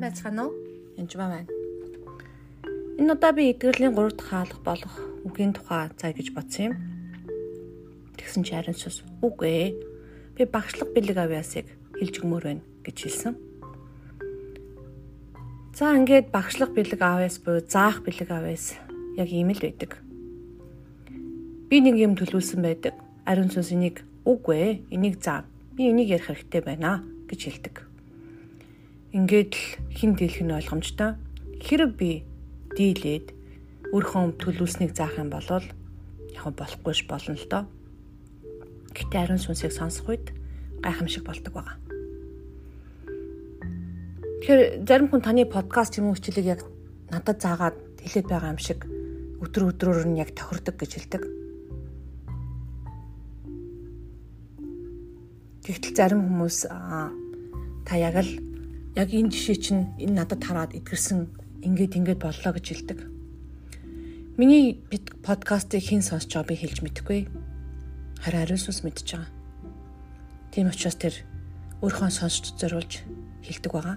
[0.00, 0.54] сайн байцгаана уу?
[0.96, 1.44] Энд байна.
[2.96, 4.96] Энэ удаа би эдгэрлийн 3 дахь хаалга болох
[5.28, 6.74] үгийн тухай цай гэж бодсон юм.
[8.16, 9.68] Тэгсэн чи харин сүс үгүй ээ.
[10.36, 11.68] Би багшлах бэлэг авьяасыг
[12.00, 13.34] хэлж өгмөр байна гэж хэлсэн.
[15.76, 18.80] За ингээд багшлах бэлэг авьяас буюу заах бэлэг авьяас
[19.20, 20.00] яг ийм л байдаг.
[21.68, 22.96] Би нэг юм төлөвлөсөн байдаг.
[23.28, 24.72] Ариун сүнс энийг үгүй ээ.
[24.96, 25.44] Энийг заа.
[25.76, 27.89] Би энийг ярих хэрэгтэй байна гэж хэлдэг.
[29.10, 31.18] Ингээд л хин дийлэх нь ойлгомжтой.
[31.58, 32.22] Хэрэг би
[32.78, 33.34] дийлээд
[33.90, 37.66] өөрхөн төлөвлөснийг заах юм бол яг болохгүйш болно л доо.
[38.94, 40.30] Гэтэ ариун сүнсийг сонсох үед
[40.78, 41.76] гайхамшиг болдог байгаа.
[44.46, 46.62] Тэгэхээр зарим хүн таны подкаст юм уу хичээлийг яг
[47.10, 48.86] надад заагаад хэлээд байгаа юм шиг
[49.42, 51.22] өдөр өдрөөр нь яг тохирдог гэж хэлдэг.
[55.66, 58.49] Тэгтэл зарим хүмүүс та яг л
[58.96, 61.30] яг энэ жишээ чинь энэ надад хараад идгэрсэн
[61.62, 62.98] ингээд ингээд боллоо гэж хэлдэг.
[64.40, 64.82] Миний
[65.22, 67.20] подкастыг хэн сонсч байгааг би хэлж мэдэхгүй.
[68.24, 69.30] Харин ариун сүнс мэдж байгаа.
[70.50, 71.14] Тийм учраас тэр
[71.84, 73.04] өөрийнхөө сонсч зориулж
[73.46, 73.96] хэлдэг байгаа.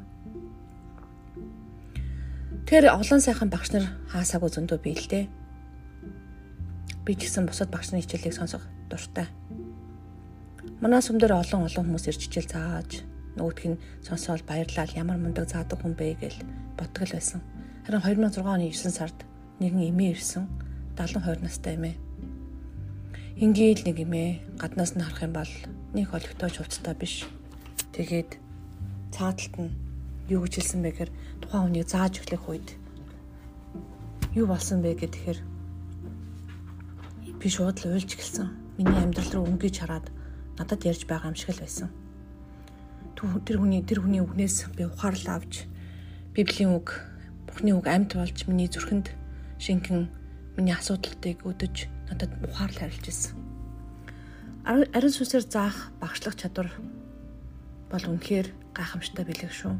[2.67, 4.77] Тэр олон сайхан багш нар хаасаагүй зөндөө
[5.09, 5.25] дээ.
[7.08, 9.27] Би ч гэсэн бусад багш нарын хичээлийг сонсох дуртай.
[10.83, 15.50] Манай сүм дээр олон олон хүмүүс ирж хичээл зааж нөгөөх нь сонсоол баярлал ямар мундаг
[15.50, 16.36] заадаг хүн бэ гэж
[16.78, 17.42] бодгол байсан.
[17.86, 19.17] Харин 2006 оны 9 сард
[19.58, 20.45] нэгэн эмээ ирсэн
[20.98, 21.95] 70 20 настай эмээ.
[23.42, 24.30] Ингээл нэг эмээ
[24.61, 25.54] гаднаас нь харах юм бол
[25.98, 27.26] нэг олигтой хувцтай биш.
[27.98, 28.38] Тэгээд
[29.09, 29.73] цааталт нь
[30.30, 31.11] юу гэж хэлсэн бэ гэхээр
[31.42, 32.70] тухайн хүнийг зааж өглөх үед
[34.38, 35.39] юу болсон бэ гэхээр
[37.42, 38.78] би шууд л уйлж гэлсэн.
[38.78, 40.14] Миний амьдрал руу өнгөж хараад
[40.58, 41.89] надад ярьж байгаа юм шиг л байсан
[43.17, 45.69] тэр хүний тэр хүний үгнээс би ухаарлаа авч
[46.33, 46.98] Библийн үг
[47.48, 49.14] Бурхны үг амьд болж миний зүрхэнд
[49.61, 50.10] шинхэн
[50.58, 53.38] миний асуудалтыг өдөж надад ухаарл харилж ирсэн.
[54.65, 56.73] Ариун сүнсээр заах багшлах чадвар
[57.93, 59.77] бол үнэхээр гайхамшигтай бэлэг шүү.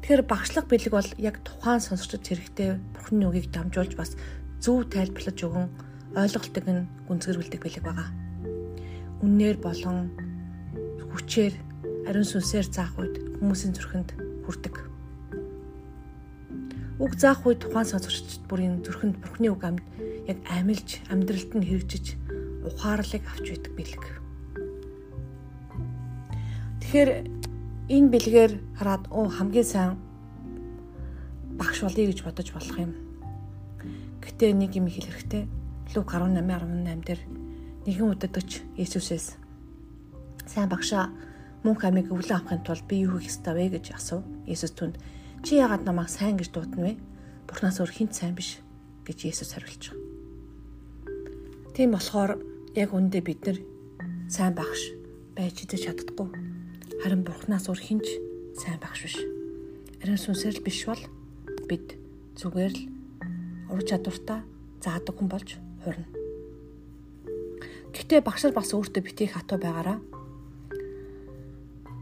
[0.00, 4.16] Тэгэхээр багшлах бэлэг бол яг тухайн сонсогчд хэрэгтэй Бурхны үгийг дамжуулж бас
[4.64, 5.66] зөв тайлбарлаж өгөн
[6.16, 8.25] ойлголтыг нь гүнзгийрүүлдэг бэлэг байгаа
[9.24, 10.12] үннээр болон
[11.12, 11.54] хүчээр
[12.08, 14.10] ариун сүнсээр заах үед хүмүүсийн зүрхэнд
[14.44, 14.76] хүрдэг.
[17.00, 19.84] Үг заах үед тухайн сонсогчд бүрийн зүрхэнд Бурхны үг амьд
[20.28, 22.06] яг амилж амьдралд нь хэрэгжиж
[22.64, 24.04] ухаарлыг авч байдаг бэлэг.
[26.80, 27.10] Тэгэхээр
[27.92, 29.92] энэ бэлгээр хараад оо хамгийн сайн
[31.58, 32.92] багш болъё гэж бодож болох юм.
[34.24, 35.44] Гэтэ нэг юм хэл хэрэгтэй.
[35.94, 37.20] Лук 18:18 дээр
[37.86, 39.38] нэгэн удадагч Есүсээс
[40.42, 41.14] сайн багшаа
[41.62, 44.26] мөнх амийг өвлөн авахын тулд би юу хийх ёстой вэ гэж асуув.
[44.42, 44.98] Есүс түнд
[45.46, 46.98] чи яагаад намайг сайн гэж дуудана вэ?
[47.46, 48.58] Бурханаас өөр хинт сайн биш
[49.06, 50.02] гэж Есүс хариулж байгаа.
[51.78, 52.32] Тийм болохоор
[52.74, 53.58] яг үндэ бид нар
[54.26, 54.90] сайн багш
[55.38, 56.26] байж идэж чаддаггүй.
[57.06, 58.06] Харин Бурханаас өөр хинч
[58.58, 59.16] сайн багш биш.
[60.02, 61.02] Ариун сүнсээр л биш бол
[61.70, 61.94] бид
[62.34, 62.82] зүгээр л
[63.70, 64.42] ур чадвартай
[64.82, 65.54] заадаг хүн болж
[65.86, 66.25] хурна.
[68.06, 69.98] Гэхдээ багш нар бас өөртөө битгий хатуу байгаараа.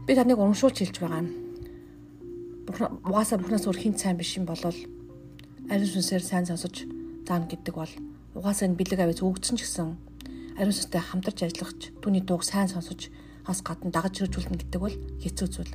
[0.05, 1.33] Би таныг урамшуулж хэлж байгаа юм.
[3.09, 4.77] Угаасаа бурхнаас өөр хинт сайн биш юм болол
[5.65, 6.85] ариун сүнсээр сайн сонсож
[7.25, 7.89] заана гэдэг бол
[8.37, 9.97] угаасаа энэ бэлэг авъя зүгдсэн ч гэсэн
[10.61, 13.09] ариун сүнстэй хамтарч ажиллах түүний дууг сайн сонсож
[13.41, 14.93] хас гадна дагаж хэрэгжүүлнэ гэдэг бол
[15.25, 15.73] хэцүү зүйл.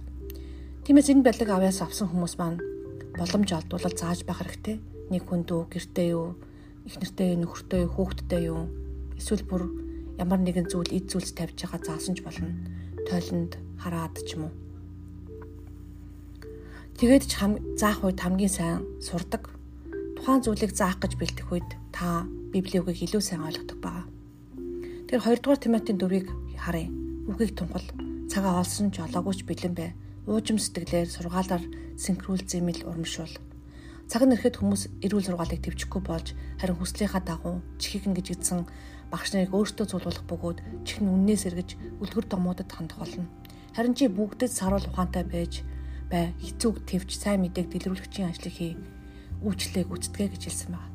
[0.86, 2.62] Тиймээс энэ бэлэг авьяас авсан хүмүүс маань
[3.18, 4.78] боломж олдвол зааж байх хэрэгтэй.
[5.10, 6.38] Нэг хүн дүү гэртээ юу,
[6.86, 8.70] их нэртэй нөхөртэй юу, хүүхэдтэй юу,
[9.18, 9.79] эсвэл бүр
[10.20, 12.52] ямар нэгэн зүйл эд зүйлс тавьж байгаа заасан ч болно.
[13.08, 14.54] Тойлонд хараад ч юм уу.
[17.00, 19.48] Тэгээд ч хам заах үед хамгийн сайн сурдаг.
[20.20, 24.04] Тухайн зүйлийг заах гэж бэлдэх үед та Библийн үгийг илүү сайн ойлгодог баа.
[25.08, 26.28] Тэр 2 дугаар Тимотийн дөрвийг
[26.60, 26.92] харъя.
[27.24, 27.88] Үгийг тунхал
[28.28, 29.90] цагаа олсон ч олоогүй ч бэлэн бай.
[30.28, 31.64] Уужим сэтгэлээр сургаалаар
[31.96, 33.32] синхруулж зэмэл урамшуул.
[34.10, 38.68] Цаг нь ирэхэд хүмүүс эрүүл сургаалыг төвчөхгүй болж харин хүслийнхаа дагуу чихгэн гэж идсэн
[39.10, 43.26] багш нарыг өөртөө цулуулах бөгөөд чихэн үннээс эргэж үлгэр домуудад хандах болно.
[43.74, 45.66] Харин чи бүгдэд саруул ухаантай байж
[46.10, 48.74] бай хэцүүг твч сайн мэдээг дэлгэрүүлэгчийн ажлыг хий
[49.42, 50.90] үйлчлэгийг үздгээ гэж хэлсэн байна.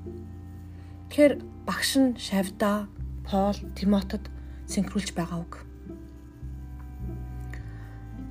[1.10, 1.34] Тэгэхээр
[1.68, 2.88] багш нь Шавда,
[3.24, 4.28] Пол, Тимотед
[4.68, 5.64] синхруулж байгаа үг.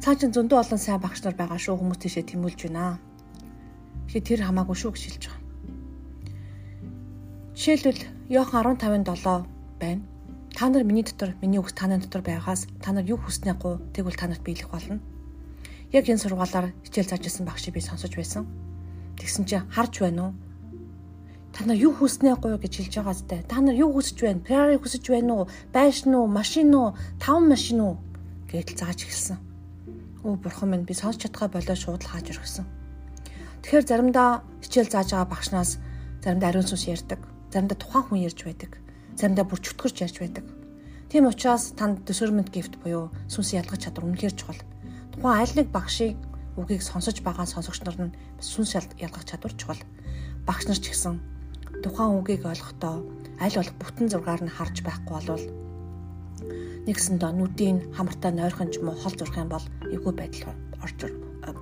[0.05, 3.01] Цаа чин зөндөө олон сайн багш нар байгаа шүү хүмүүс тийшээ тэмүүлж байна.
[4.13, 5.43] Тэгэхээр тэр хамаагүй шүү гэж хэлж байгаа.
[7.57, 10.03] Жишээлбэл Йохан 15:7 байна.
[10.55, 13.83] Та нар миний дотор, миний үгс та нарын дотор байхаас та нар юу хүснээ гоо
[13.93, 15.01] тэгвэл та нарт биелэх болно.
[15.93, 18.47] Яг энэ сургуулаар хичээл зааж исэн багшийг би сонсож байсан.
[19.19, 20.33] Тэгсэн чинь харж байна уу?
[21.55, 23.43] Та нар юу хүснээ гоё гэж хэлж байгаа зү.
[23.47, 24.43] Та нар юу хүсэж байна?
[24.43, 25.49] Ferrari хүсэж байна уу?
[25.71, 26.27] Байшин уу?
[26.27, 26.95] Машин уу?
[27.23, 27.95] Таван машин уу?
[28.55, 29.39] гэдэл зааж эхэлсэн.
[30.23, 32.67] Өө бурхан минь би сонсч чадхаа болоо шууд л хааж өргөсөн.
[33.67, 35.71] Тэгэхээр заримдаа хичээл зааж байгаа багшнаас
[36.23, 37.21] заримдаа ариун сүнс ярьдаг.
[37.51, 38.84] Заримдаа тухайн хүн ярьж байдаг.
[39.15, 40.45] Заримдаа бүр чөтгөрч ярьж байдаг.
[41.09, 44.61] Тийм учраас танд discernment gift буюу сүнс ялгах чадвар үнэхээр чухал.
[45.15, 46.19] Тухайн аль нэг багшийн
[46.59, 49.83] үгийг сонсож байгаа сонсогч нар нь сүнс ялгах чадвар чухал.
[50.47, 51.23] Багш нар ч гэсэн
[51.87, 53.07] тухайн үгийг ойлгохдоо
[53.39, 55.47] аль болох бүтэн зургаар нь харж байхгүй болвол
[56.85, 60.53] нэгсэндээ нүдийн хамартаа нойрхон ч юм уу хол зурх юм бол эвгүй байдал
[60.85, 60.99] орж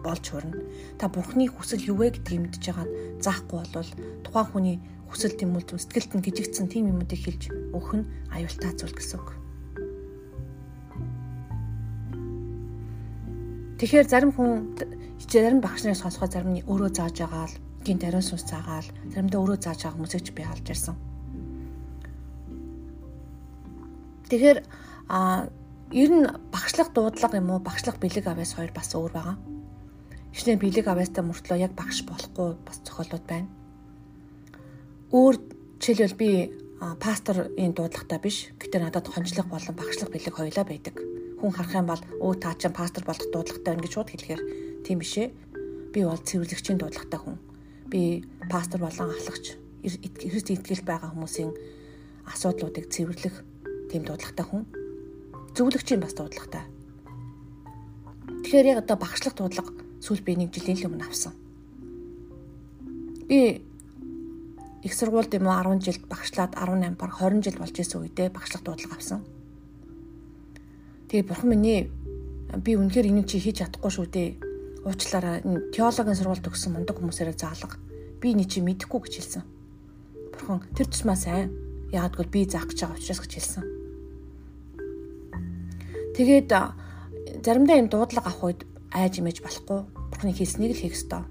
[0.03, 0.59] болж хурна.
[0.99, 2.87] Та бурхны хүсэл юу вэ гэдгийг мэдж байгаа
[3.23, 3.91] заахгүй болвол
[4.27, 4.77] тухайн хүний
[5.13, 7.43] хүсэл тэмүүлт сэтгэлд нь гжигдсэн тийм юмуудыг хэлж
[7.77, 9.29] өгөх нь аюултай зүйл гэсэн үг.
[13.77, 14.73] Тэгэхээр зарим хүн
[15.29, 19.41] зарим багш нарын сонсоход зарим нь өөрөө зааж байгаа л гинт ариун сүнс заагаал заримдаа
[19.45, 20.97] өөрөө зааж байгаа хүмүүсийг би алж ирсэн.
[24.33, 24.59] Тэгэхээр
[25.13, 25.49] А
[25.93, 29.37] ер нь багшлах дуудлага юм уу багшлах бэлэг авяас хоёр бас өөр байгаа.
[30.33, 33.49] Ишнээ бэлэг авяастай мөртлөө яг багш болохгүй бас зохиолууд байна.
[35.13, 35.37] Өөр
[35.77, 36.31] жишээлбэл би
[36.81, 38.49] пасторын дуудлагатай биш.
[38.57, 40.97] Гэтэ надад хонжлох болон багшлах бэлэг хоёлаа байдаг.
[41.37, 44.43] Хүн харах юм бол өө та чинь пастор болох дуудлагатай байна гэж шууд хэлэхээр
[44.89, 45.29] тийм биш ээ.
[45.93, 47.37] Би бол цэвэрлэгчийн дуудлагатай хүн.
[47.93, 51.53] Би пастор болон ахлагч Христ итгэл байгаа хүмүүсийн
[52.33, 53.37] асуудлуудыг цэвэрлэх
[53.91, 54.65] тийм дуудлагатай хүн
[55.53, 56.65] зөвлөгчийн бас дуудлагатай.
[58.47, 61.35] Тэгэхээр яг одоо багшлах дуудлага сүүл би нэг жилийн өмнө авсан.
[63.27, 63.67] Би
[64.83, 68.63] их сургуульд юм уу 10 жилд багшлаад 18 баг 20 жил болж исэн үедээ багшлах
[68.67, 69.23] дуудлага авсан.
[71.07, 71.91] Тэгээ бурхан миний
[72.51, 74.29] би үнэхээр энийг чи хийж чадахгүй шүү дээ.
[74.83, 75.47] Уучлаарай.
[75.71, 77.79] Теологийн сургууль төгссөн мундаг хүмүүсээрээ заалга.
[78.19, 79.43] Би энийг чи мэдэхгүй гэж хэлсэн.
[80.35, 81.55] Бурхан тэр тусмаа сайн.
[81.95, 83.65] Яагадгүй би заах гэж байгаа учраас гэж хэлсэн.
[86.19, 86.51] Тэгээд
[87.45, 89.81] заримдаа юм дуудлага авах үед айж имэж болохгүй.
[90.11, 91.25] Бурхны хэлснийг л хийх ёстой.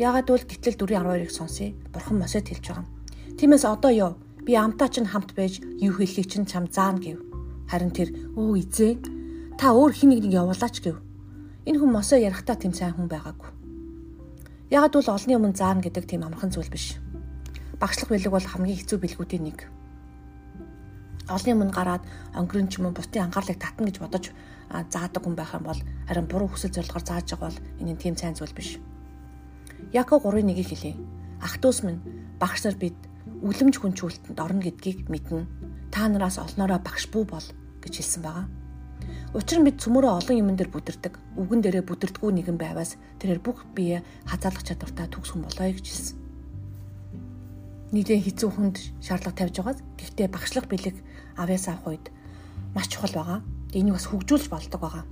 [0.00, 1.76] Яагаад гэвэл гитлэл 4:12-ыг сонсъё.
[1.92, 2.88] Бурхан Мосед хэлж байгаа.
[3.36, 4.16] Тиймээс одоо яв.
[4.48, 7.20] Би амтаа чинь хамт байж юу хэлхийг чинь чам заана гэв.
[7.68, 8.92] Харин тэр өө эзээ
[9.60, 10.96] та өөр хин нэг явуулаач гэв.
[11.68, 13.52] Энэ хүн Мосе ярахтаа тэм сайн хүн байгаагүй.
[14.72, 16.96] Яагаад бол олонний өмнө заана гэдэг тийм амархан зүйл биш.
[17.76, 19.68] Багшлах бэлэг бол хамгийн хэцүү бэлгүүдийн нэг
[21.28, 22.02] олны өмнө гараад
[22.40, 24.24] өнгөрөн ч юм уу бусдын анхаарлыг татна гэж бодож
[24.90, 28.16] заадаг хүн байх юм бол харин буруу хүсэл зорилгоор зааж байгаа бол энэ нь тийм
[28.16, 28.80] сайн зүйл биш.
[29.92, 30.96] Яков 3:1-ийг хэлье.
[31.42, 32.00] Ах トゥ ус минь
[32.38, 32.98] багш нар бид
[33.42, 35.46] үлэмж хүнчүүлтэнд орно гэдгийг мэднэ.
[35.90, 37.46] Та нараас олноороо багш бүү бол
[37.82, 38.46] гэж хэлсэн байгаа.
[39.34, 41.14] Учир нь бид цөмөрөө олон юмн дээр бүдэрдэг.
[41.40, 46.20] Үгэн дээрээ бүдэрдгүү нэгэн байваас тэрээр бүх бие хазаалах чадвартай төгс хүн болоё гэж хэлсэн
[47.90, 50.96] нэгэн хэцүү хүнд шаардлага тавьж байгаад гэхдээ багшлах бэлэг
[51.34, 52.06] авьяас авах үед
[52.74, 53.38] маш чухал байгаа.
[53.74, 55.04] Энийг бас хөгжүүлж болдог байгаа.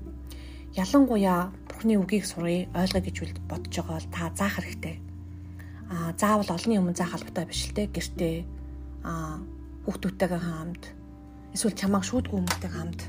[0.78, 3.16] Ялангуяа Бурхны үгийг сурыг ойлгоё гэж
[3.46, 4.98] бодож байгаа бол та заах хэрэгтэй.
[5.94, 8.36] Аа заавал олонний өмнө заах албатай биш л те гэртээ
[9.06, 9.38] аа
[9.86, 10.82] хүүхдүүдтэйгээ хамт
[11.54, 13.00] эсвэл чамааг шүүдгүй хүмүүстэй хамт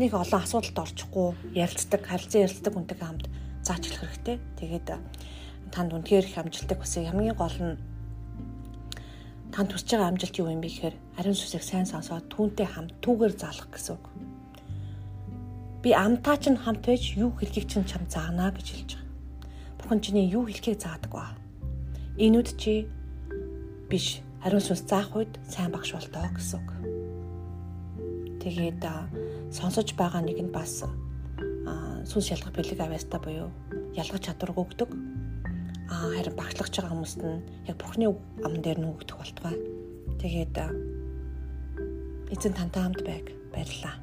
[0.00, 1.28] нэг олон асуудалд орчихгүй
[1.60, 3.24] ярилцдаг, харилцан ярилцдаг хүнтэйгээ хамт
[3.60, 4.36] заачлах хэрэгтэй.
[4.64, 4.88] Тэгээд
[5.76, 7.04] танд үнэхээр их амжилттай хүсье.
[7.12, 7.76] Хамгийн гол нь
[9.52, 13.36] танд хүсэж байгаа амжилт юу юм бэ гэхээр ариун сүсийг сайн сонсоод түүнтэй хамт түүгээр
[13.36, 14.25] заалах гэсэн үг.
[15.86, 19.06] Би амтаа чинь хамт байж юу хэлхийг чинь чам заана гэж хэлж байгаа.
[19.78, 21.30] Бурхан чиний юу хэлхийг заадаг ба.
[22.18, 22.90] Энүүд чи
[23.86, 26.70] биш ариун сүнс заах үед сайн багш болтоо гэсэн үг.
[28.42, 28.82] Тэгээд
[29.54, 33.54] сонсож байгаа нэг нь бас сүнс ялгах бэлэг авьяастай буюу
[33.94, 38.10] ялгах чадварг өгдөг аа харин багшлагч байгаа хүмүүст нь яг бурхны
[38.42, 39.54] ам дээр нүгдэх болтугай.
[40.18, 40.54] Тэгээд
[42.34, 43.94] эзэн тантай хамт байг баярлаа.